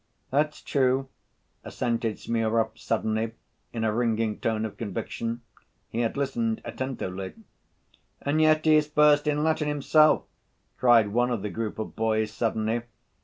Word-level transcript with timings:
"That's 0.31 0.63
true," 0.63 1.09
assented 1.63 2.17
Smurov 2.17 2.71
suddenly, 2.75 3.33
in 3.71 3.83
a 3.83 3.93
ringing 3.93 4.39
tone 4.39 4.65
of 4.65 4.75
conviction. 4.75 5.41
He 5.89 5.99
had 5.99 6.17
listened 6.17 6.59
attentively. 6.65 7.33
"And 8.19 8.41
yet 8.41 8.65
he 8.65 8.77
is 8.77 8.87
first 8.87 9.27
in 9.27 9.43
Latin 9.43 9.67
himself," 9.67 10.23
cried 10.79 11.09
one 11.09 11.29
of 11.29 11.43
the 11.43 11.51
group 11.51 11.77
of 11.77 11.95
boys 11.95 12.31
suddenly. 12.31 12.81